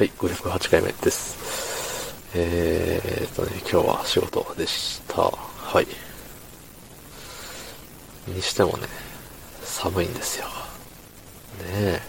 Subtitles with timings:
[0.00, 2.16] はい、508回目です。
[2.34, 5.24] えーとね、今日は仕事でした。
[5.24, 5.86] はい。
[8.26, 8.86] にしてもね、
[9.62, 10.46] 寒いんですよ。
[10.46, 10.52] ね
[11.68, 12.00] え。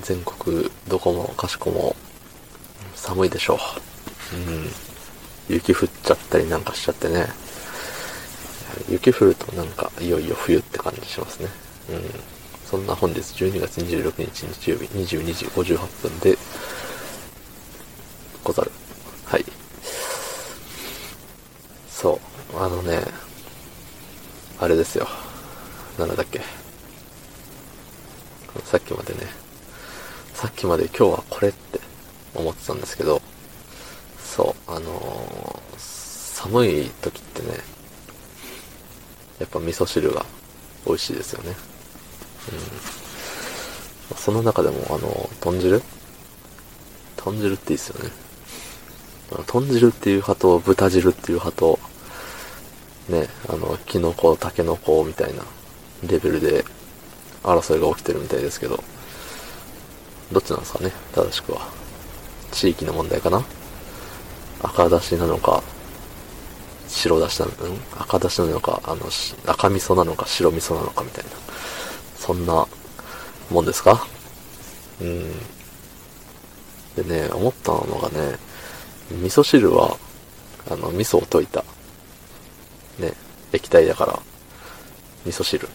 [0.00, 1.94] 全国どこもかしこも
[2.96, 3.60] 寒いでしょ
[4.34, 4.36] う。
[4.36, 4.68] うん。
[5.48, 7.28] 雪降っちゃったりなんかしちゃってね。
[8.88, 11.48] 雪降るとなんかいよいよ冬って感じしますね。
[11.90, 12.39] うん。
[12.70, 16.38] そんな本日12月26日日曜日22時58分で
[18.44, 18.70] ござる。
[19.24, 19.44] はい。
[21.88, 22.20] そ
[22.54, 22.56] う。
[22.56, 23.00] あのね、
[24.60, 25.08] あれですよ。
[25.98, 26.42] なんだっけ。
[28.62, 29.20] さっきまでね、
[30.32, 31.80] さっきまで今日はこれって
[32.36, 33.20] 思ってたんですけど、
[34.22, 37.48] そう、あのー、寒い時ってね、
[39.40, 40.24] やっぱ味噌汁が
[40.86, 41.69] 美味しいですよね。
[44.10, 44.16] うん。
[44.16, 45.82] その中でも、あの、豚汁？
[47.16, 48.10] 豚汁っていいっすよね。
[49.46, 51.78] 豚汁っていう派と豚汁っていう派と、
[53.08, 55.42] ね、あの、キノコ、タケノコみたいな
[56.06, 56.64] レベルで
[57.42, 58.82] 争いが起きてるみたいですけど、
[60.32, 61.68] どっちなんですかね、正しくは。
[62.52, 63.44] 地域の問題かな？
[64.62, 65.62] 赤だしなのか、
[66.88, 67.78] 白だしなの、うん？
[67.98, 69.02] 赤だしなのか、あの、
[69.46, 71.30] 赤味噌なのか白味噌なのかみたいな。
[72.20, 72.68] そんな
[73.50, 74.06] もんですか？
[75.00, 75.32] うん。
[76.94, 78.38] でね、思ったのがね、
[79.10, 79.96] 味噌汁は、
[80.70, 81.64] あの、味噌を溶いた、
[82.98, 83.14] ね、
[83.52, 84.20] 液体だから、
[85.24, 85.68] 味噌汁、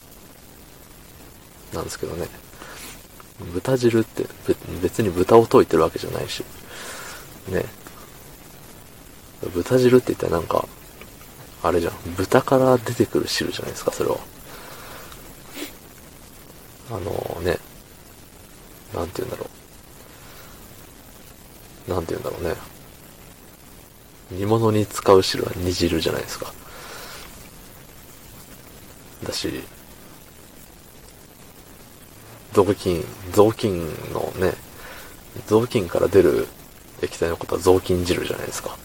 [1.73, 2.27] なんですけどね。
[3.53, 4.25] 豚汁って
[4.81, 6.43] 別に豚を溶いてるわけじゃないし、
[7.49, 7.65] ね。
[9.53, 10.65] 豚汁って言ったらなんか、
[11.63, 11.93] あれじゃん。
[12.15, 14.17] 豚から出てくる汁じゃないですか、それは。
[16.91, 17.57] あのね、
[18.93, 19.49] なんて言うんだろ
[21.87, 21.91] う。
[21.91, 22.55] なんて言うんだろうね。
[24.31, 26.53] 煮物に使う汁は煮汁じゃないですか。
[29.23, 29.63] だし、
[32.53, 34.53] 雑巾、雑巾のね、
[35.47, 36.47] 雑巾から出る
[37.01, 38.77] 液体のことは雑巾汁じゃないですか。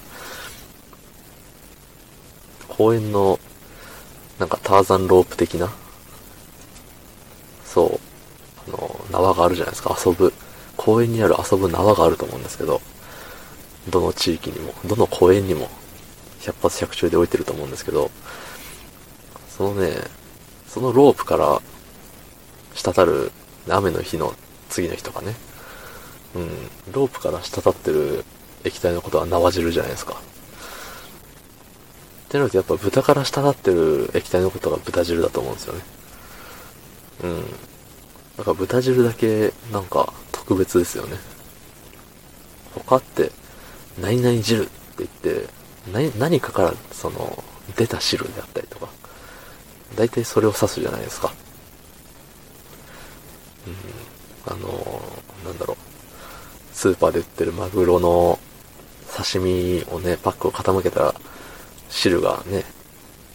[2.69, 3.38] 公園の、
[4.38, 5.70] なんかターザンロープ的な、
[7.64, 8.00] そ
[8.66, 9.97] う、あの、縄があるじゃないですか。
[10.04, 10.32] 遊ぶ、
[10.76, 12.81] 公園にある遊ぶ縄があると思うんですけど、
[13.88, 15.69] どの地域にも、どの公園にも、
[16.41, 18.10] 百発百中で置いてると思うんですけど、
[19.56, 19.97] そのね、
[20.66, 21.60] そのロープから
[22.75, 23.32] 滴る
[23.69, 24.34] 雨の日の
[24.69, 25.34] 次の日とかね、
[26.34, 26.48] うん、
[26.92, 28.25] ロープから滴ってる
[28.64, 30.14] 液体のことは縄汁じゃないですか。
[30.14, 30.16] っ
[32.28, 35.80] てなるとやっぱ豚から滴ってる液体のことが豚汁だと思うんですよね。
[37.25, 37.44] うん。
[38.40, 41.18] だか豚汁だけなんか特別ですよね。
[42.74, 43.30] 他って
[44.00, 45.46] 何々汁って言って、
[45.92, 47.44] 何、何かからその、
[47.76, 48.88] 出た汁であったりとか、
[49.94, 51.34] 大体それを指すじゃないですか。
[54.46, 55.76] うん、あのー、なんだろう、
[56.74, 58.38] スーパーで売ってるマグロの
[59.14, 61.14] 刺身をね、パックを傾けたら、
[61.90, 62.64] 汁がね、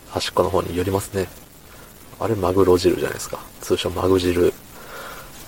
[0.10, 1.28] 端っこの方に寄りますね。
[2.20, 3.40] あれマグロ汁じゃないですか。
[3.62, 4.52] 通称マグ汁。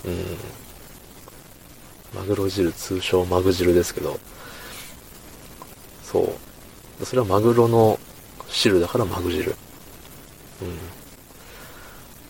[0.07, 0.37] うん。
[2.15, 4.19] マグロ汁、通称マグ汁ですけど、
[6.03, 6.33] そ
[7.01, 7.05] う。
[7.05, 7.99] それはマグロの
[8.47, 9.51] 汁だからマグ汁。
[10.61, 10.77] うん。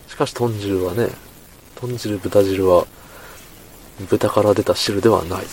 [0.08, 1.08] しかし豚汁はね、
[1.76, 2.86] 豚汁、豚汁は、
[4.10, 5.44] 豚から出た汁ではない。
[5.44, 5.48] うん。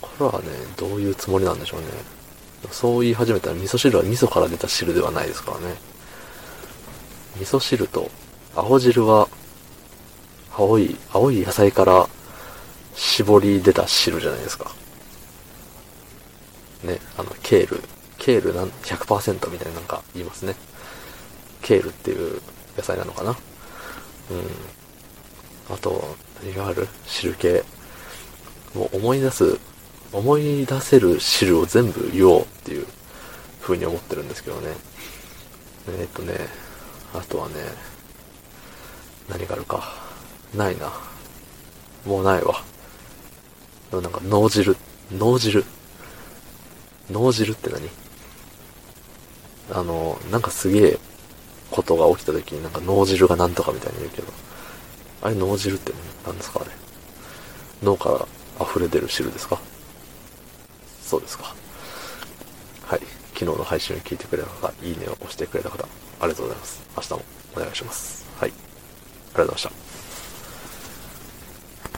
[0.00, 1.86] これはね、どういうつもりなんでしょうね。
[2.70, 5.74] そう言い始めたら味噌汁は味噌から出た汁ではないですからね。
[7.36, 8.10] 味噌汁と
[8.54, 9.28] 青汁は
[10.52, 12.08] 青い、青い野菜から
[12.94, 14.72] 絞り出た汁じゃないですか。
[16.84, 17.80] ね、あの、ケール、
[18.18, 20.54] ケールなん100%みたいななんか言いますね。
[21.62, 22.40] ケールっていう
[22.76, 23.30] 野菜なのかな。
[23.30, 23.36] うん。
[25.74, 26.88] あと、何がある？
[27.06, 27.64] 汁系。
[28.74, 29.58] もう思い出す、
[30.12, 32.86] 思い出せる汁を全部言おうっていう
[33.62, 34.74] 風に思ってるんですけどね。
[35.88, 36.34] えー、っとね、
[37.14, 37.54] あとはね、
[39.30, 39.94] 何があるか。
[40.54, 40.92] ないな。
[42.04, 42.62] もうないわ。
[43.90, 44.76] でもなんか脳汁、
[45.12, 45.64] 脳汁。
[47.10, 47.88] 脳汁って何？
[49.72, 50.98] あの、なんかすげえ
[51.70, 54.28] ことが起きた時になんか脳汁がなんとかみたいに言うけど、
[55.22, 55.92] あれ脳汁って
[56.26, 56.36] 何？
[56.36, 56.70] ですかあれ？
[57.82, 58.10] 脳か
[58.58, 59.58] ら溢れ出る汁ですか？
[61.02, 61.54] そうですか。
[62.86, 63.00] はい。
[63.34, 65.84] 昨日の配信を聞いてくれた方、いいねを押してくれた方、
[66.20, 66.82] ありがとうございます。
[66.96, 67.22] 明日も
[67.56, 68.26] お願いします。
[68.38, 68.52] はい。
[69.34, 69.79] ありがとうございました。